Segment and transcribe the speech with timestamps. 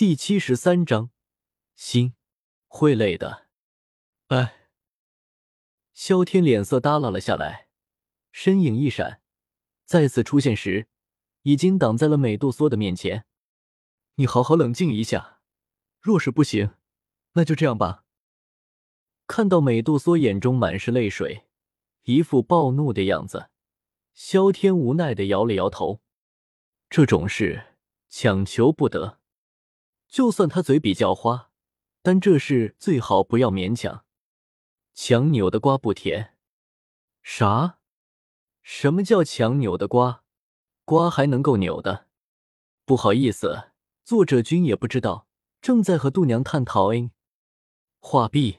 [0.00, 1.10] 第七十三章，
[1.76, 2.14] 心
[2.68, 3.48] 会累的。
[4.28, 4.70] 哎，
[5.92, 7.68] 萧天脸色耷拉了下来，
[8.32, 9.20] 身影一闪，
[9.84, 10.88] 再次出现时，
[11.42, 13.26] 已经挡在了美杜莎的面前。
[14.14, 15.42] 你好好冷静一下，
[16.00, 16.70] 若是不行，
[17.34, 18.06] 那就这样吧。
[19.26, 21.44] 看到美杜莎眼中满是泪水，
[22.04, 23.50] 一副暴怒的样子，
[24.14, 26.00] 萧天无奈的摇了摇头。
[26.88, 27.76] 这种事
[28.08, 29.19] 强求不得。
[30.10, 31.50] 就算他嘴比较花，
[32.02, 34.04] 但这事最好不要勉强。
[34.92, 36.36] 强扭的瓜不甜。
[37.22, 37.78] 啥？
[38.62, 40.24] 什么叫强扭的瓜？
[40.84, 42.08] 瓜还能够扭的？
[42.84, 43.70] 不好意思，
[44.04, 45.28] 作者君也不知道，
[45.62, 46.92] 正在和度娘探讨。
[46.92, 47.12] 哎，
[48.00, 48.58] 画壁，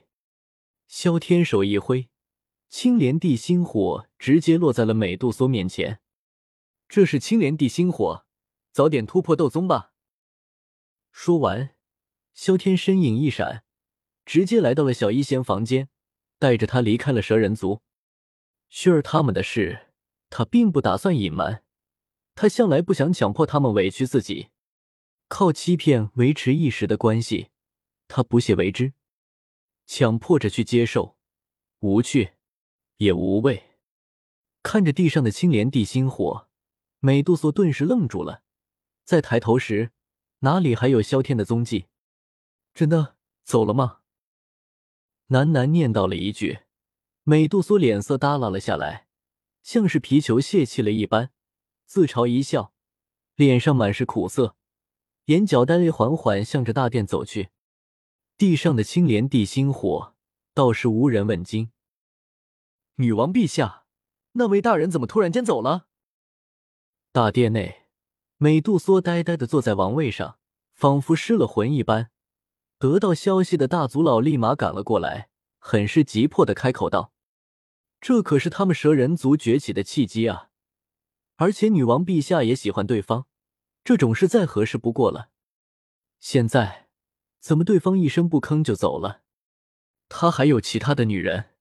[0.87, 2.09] 萧天手一挥，
[2.69, 5.99] 青莲地心火直接落在了美杜莎面前。
[6.87, 8.25] 这是青莲地心火，
[8.71, 9.90] 早点突破斗宗吧。
[11.11, 11.75] 说完，
[12.33, 13.63] 萧天身影一闪，
[14.25, 15.89] 直接来到了小医仙房间，
[16.39, 17.81] 带着他离开了蛇人族。
[18.71, 19.87] 薰儿他们的事，
[20.29, 21.63] 他并不打算隐瞒。
[22.33, 24.49] 他向来不想强迫他们委屈自己，
[25.27, 27.49] 靠欺骗维持一时的关系，
[28.07, 28.93] 他不屑为之。
[29.85, 31.17] 强迫着去接受，
[31.79, 32.31] 无趣，
[32.97, 33.71] 也无味。
[34.63, 36.47] 看着地上的青莲地心火，
[36.99, 38.43] 美杜莎顿时愣住了，
[39.03, 39.91] 在抬头时。
[40.43, 41.85] 哪里还有萧天的踪迹？
[42.73, 43.99] 真的走了吗？
[45.27, 46.61] 喃喃念叨了一句，
[47.23, 49.07] 美杜莎脸色耷拉了下来，
[49.61, 51.31] 像是皮球泄气了一般，
[51.85, 52.73] 自嘲一笑，
[53.35, 54.55] 脸上满是苦涩，
[55.25, 57.49] 眼角带泪，缓缓向着大殿走去。
[58.35, 60.15] 地上的青莲地心火
[60.55, 61.71] 倒是无人问津。
[62.95, 63.85] 女王陛下，
[64.31, 65.87] 那位大人怎么突然间走了？
[67.11, 67.80] 大殿内。
[68.43, 70.39] 美杜莎呆呆的坐在王位上，
[70.73, 72.09] 仿佛失了魂一般。
[72.79, 77.13] 得到消息的大族老立马赶了过来，很是急迫的开口道
[78.01, 80.49] ：“这可是他们蛇人族崛起的契机啊！
[81.35, 83.27] 而且女王陛下也喜欢对方，
[83.83, 85.29] 这种事再合适不过了。
[86.17, 86.87] 现在
[87.39, 89.21] 怎么对方一声不吭就走了？
[90.09, 91.51] 他还有其他的女人？”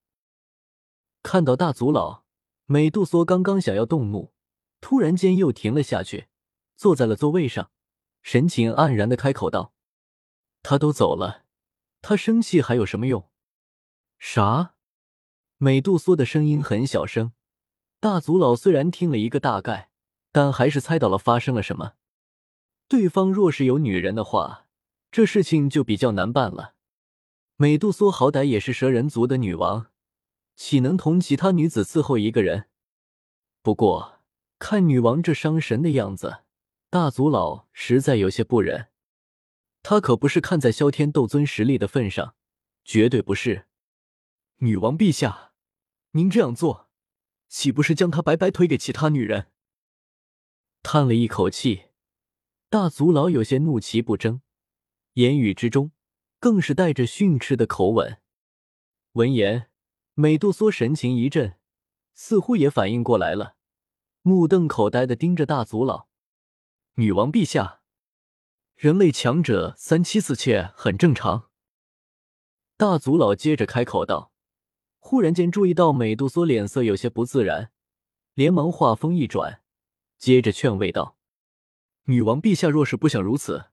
[1.21, 2.23] 看到大族老，
[2.65, 4.33] 美杜莎刚刚想要动怒，
[4.79, 6.29] 突然间又停了下去。
[6.81, 7.69] 坐在了座位上，
[8.23, 9.71] 神情黯然的开口道
[10.63, 11.45] ：“他都走了，
[12.01, 13.29] 他生气还有什么用？”
[14.17, 14.73] 啥？
[15.57, 17.33] 美杜莎的声音很小声。
[17.99, 19.91] 大族老虽然听了一个大概，
[20.31, 21.93] 但还是猜到了发生了什么。
[22.87, 24.65] 对方若是有女人的话，
[25.11, 26.73] 这事情就比较难办了。
[27.57, 29.91] 美杜莎好歹也是蛇人族的女王，
[30.55, 32.69] 岂能同其他女子伺候一个人？
[33.61, 34.23] 不过
[34.57, 36.39] 看女王这伤神的样子。
[36.91, 38.89] 大族老实在有些不忍，
[39.81, 42.35] 他可不是看在萧天斗尊实力的份上，
[42.83, 43.65] 绝对不是。
[44.57, 45.53] 女王陛下，
[46.11, 46.89] 您这样做，
[47.47, 49.53] 岂不是将他白白推给其他女人？
[50.83, 51.83] 叹了一口气，
[52.69, 54.41] 大族老有些怒其不争，
[55.13, 55.93] 言语之中
[56.41, 58.17] 更是带着训斥的口吻。
[59.13, 59.69] 闻言，
[60.15, 61.57] 美杜莎神情一震，
[62.13, 63.55] 似乎也反应过来了，
[64.23, 66.10] 目瞪口呆的盯着大族老。
[66.95, 67.79] 女王陛下，
[68.75, 71.49] 人类强者三妻四妾很正常。
[72.75, 74.33] 大族老接着开口道，
[74.99, 77.71] 忽然间注意到美杜莎脸色有些不自然，
[78.33, 79.61] 连忙话锋一转，
[80.17, 81.17] 接着劝慰道
[82.07, 83.67] ：“女王陛下若是不想如此，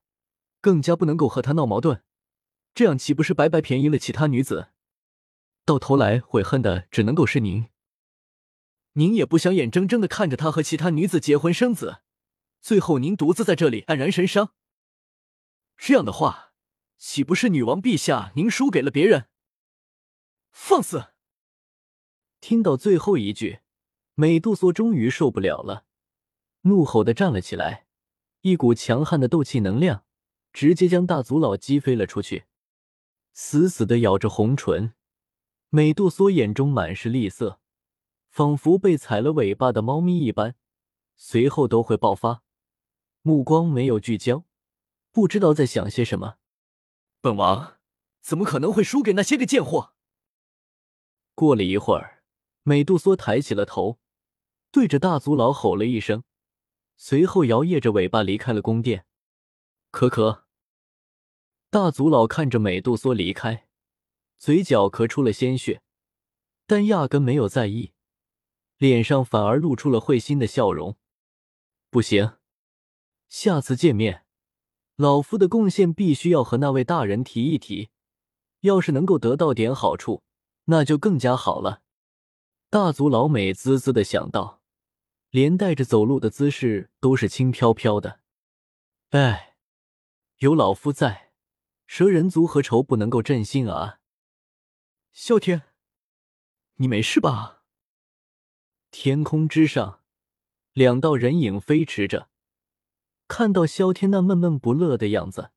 [0.61, 2.01] 更加不能够和他闹矛盾，
[2.73, 4.69] 这样岂不是白白便宜了其他女子？
[5.65, 7.67] 到头来悔恨的只能够是您。
[8.93, 11.97] 您也不想眼睁睁的看着他和其他女子结婚生子。”
[12.61, 14.53] 最后，您独自在这里黯然神伤。
[15.77, 16.53] 这样的话，
[16.97, 19.27] 岂不是女王陛下您输给了别人？
[20.51, 21.13] 放肆！
[22.41, 23.59] 听到最后一句，
[24.15, 25.85] 美杜莎终于受不了了，
[26.61, 27.87] 怒吼的站了起来，
[28.41, 30.03] 一股强悍的斗气能量
[30.51, 32.45] 直接将大族老击飞了出去，
[33.31, 34.93] 死死的咬着红唇。
[35.69, 37.61] 美杜莎眼中满是厉色，
[38.27, 40.55] 仿佛被踩了尾巴的猫咪一般，
[41.15, 42.43] 随后都会爆发。
[43.21, 44.45] 目光没有聚焦，
[45.11, 46.37] 不知道在想些什么。
[47.21, 47.77] 本王
[48.21, 49.93] 怎么可能会输给那些个贱货？
[51.35, 52.23] 过了一会儿，
[52.63, 53.99] 美杜莎抬起了头，
[54.71, 56.23] 对着大族老吼了一声，
[56.95, 59.05] 随后摇曳着尾巴离开了宫殿。
[59.91, 60.45] 可可，
[61.69, 63.67] 大族老看着美杜莎离开，
[64.37, 65.81] 嘴角咳出了鲜血，
[66.65, 67.93] 但压根没有在意，
[68.77, 70.97] 脸上反而露出了会心的笑容。
[71.89, 72.38] 不行。
[73.29, 74.25] 下次见面，
[74.95, 77.89] 老夫的贡献必须要和那位大人提一提，
[78.61, 80.23] 要是能够得到点好处，
[80.65, 81.83] 那就更加好了。
[82.71, 84.61] 大族老美滋滋的想到，
[85.29, 88.19] 连带着走路的姿势都是轻飘飘的。
[89.11, 89.55] 哎，
[90.39, 91.31] 有老夫在，
[91.85, 93.99] 蛇人族何愁不能够振兴啊？
[95.13, 95.61] 啸天，
[96.75, 97.61] 你没事吧？
[98.89, 100.01] 天空之上，
[100.73, 102.29] 两道人影飞驰着。
[103.29, 105.51] 看到萧天那闷闷不乐的样子，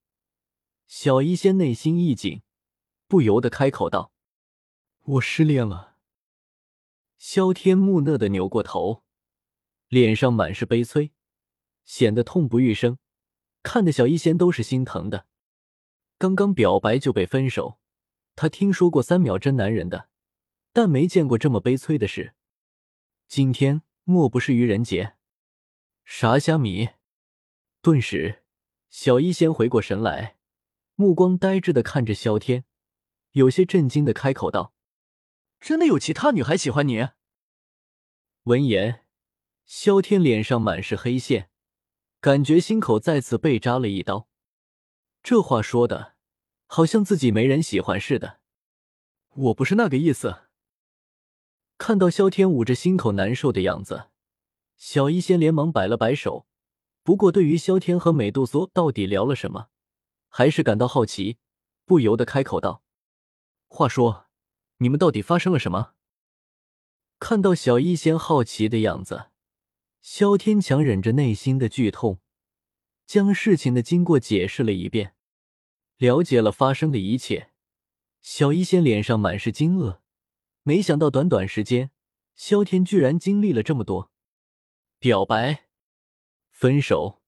[0.86, 2.42] 小医仙内心一紧，
[3.08, 4.12] 不由得开口道
[5.16, 5.96] ：“我失恋了。”
[7.16, 9.02] 萧天木讷的扭过头，
[9.88, 11.12] 脸上满是悲催，
[11.86, 12.98] 显得痛不欲生，
[13.62, 15.26] 看的小医仙都是心疼的。
[16.18, 17.78] 刚刚表白就被分手，
[18.36, 20.10] 他听说过三秒真男人的，
[20.74, 22.34] 但没见过这么悲催的事。
[23.26, 25.14] 今天莫不是愚人节？
[26.04, 26.90] 啥虾米？
[27.82, 28.44] 顿时，
[28.90, 30.36] 小医仙回过神来，
[30.94, 32.64] 目光呆滞的看着萧天，
[33.32, 34.72] 有些震惊的开口道
[35.58, 37.08] ：“真的有其他女孩喜欢你？”
[38.44, 39.04] 闻言，
[39.64, 41.50] 萧天脸上满是黑线，
[42.20, 44.28] 感觉心口再次被扎了一刀。
[45.20, 46.14] 这话说的，
[46.66, 48.38] 好像自己没人喜欢似的。
[49.30, 50.42] 我不是那个意思。
[51.78, 54.10] 看到萧天捂着心口难受的样子，
[54.76, 56.46] 小医仙连忙摆了摆手。
[57.04, 59.68] 不过，对于萧天和美杜莎到底聊了什么，
[60.28, 61.38] 还是感到好奇，
[61.84, 62.84] 不由得开口道
[63.66, 64.26] ：“话说，
[64.78, 65.94] 你们到底发生了什么？”
[67.18, 69.30] 看到小医仙好奇的样子，
[70.00, 72.20] 萧天强忍着内心的剧痛，
[73.04, 75.14] 将事情的经过解释了一遍，
[75.96, 77.50] 了解了发生的一切。
[78.20, 79.98] 小医仙脸上满是惊愕，
[80.62, 81.90] 没想到短短时间，
[82.36, 84.12] 萧天居然经历了这么多，
[85.00, 85.66] 表白。
[86.62, 87.20] 分手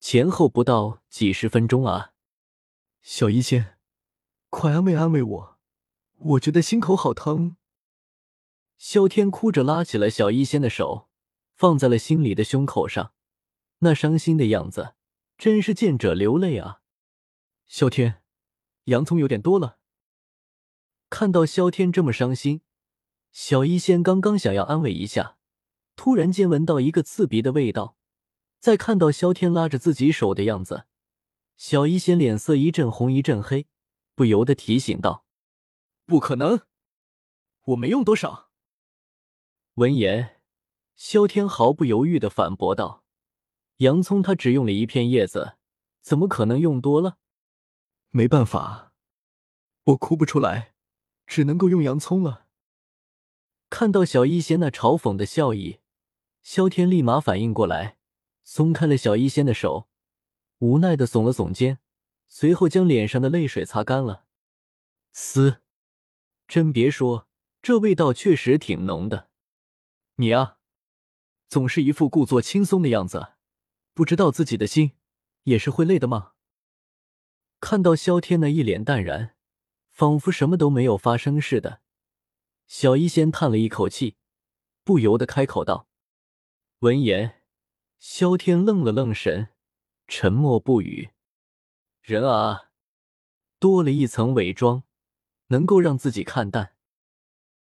[0.00, 2.12] 前后不到几十分钟啊！
[3.02, 3.78] 小医仙，
[4.50, 5.58] 快安慰安慰我，
[6.16, 7.56] 我觉得心口好疼。
[8.76, 11.08] 萧天哭着拉起了小医仙的手，
[11.54, 13.12] 放在了心里的胸口上，
[13.78, 14.96] 那伤心的样子
[15.36, 16.80] 真是见者流泪啊！
[17.64, 18.24] 萧天，
[18.86, 19.78] 洋葱有点多了。
[21.08, 22.62] 看到萧天这么伤心，
[23.30, 25.36] 小医仙刚刚想要安慰一下，
[25.94, 27.97] 突然间闻到一个刺鼻的味道。
[28.58, 30.86] 再看到萧天拉着自己手的样子，
[31.56, 33.66] 小医仙脸色一阵红一阵黑，
[34.14, 35.24] 不由得提醒道
[36.06, 36.62] ：“不可能，
[37.66, 38.50] 我没用多少。”
[39.74, 40.40] 闻言，
[40.96, 43.04] 萧天毫不犹豫的反驳道
[43.78, 45.56] ：“洋葱他只用了一片叶子，
[46.00, 47.18] 怎么可能用多了？
[48.10, 48.92] 没办法，
[49.84, 50.74] 我哭不出来，
[51.26, 52.46] 只能够用洋葱了。”
[53.70, 55.78] 看到小医仙那嘲讽的笑意，
[56.42, 57.97] 萧天立马反应过来。
[58.50, 59.90] 松开了小医仙的手，
[60.60, 61.80] 无奈的耸了耸肩，
[62.28, 64.24] 随后将脸上的泪水擦干了。
[65.12, 65.60] 嘶，
[66.46, 67.28] 真别说，
[67.60, 69.28] 这味道确实挺浓的。
[70.14, 70.60] 你啊，
[71.46, 73.34] 总是一副故作轻松的样子，
[73.92, 74.92] 不知道自己的心
[75.42, 76.32] 也是会累的吗？
[77.60, 79.36] 看到萧天那一脸淡然，
[79.90, 81.82] 仿佛什么都没有发生似的，
[82.66, 84.16] 小医仙叹了一口气，
[84.84, 85.86] 不由得开口道
[86.80, 87.34] ：“闻言。”
[87.98, 89.48] 萧天愣了愣神，
[90.06, 91.10] 沉默不语。
[92.00, 92.70] 人啊，
[93.58, 94.84] 多了一层伪装，
[95.48, 96.76] 能够让自己看淡。